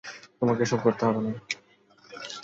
[0.39, 1.31] তোমাকে এইসব করতে হবে না।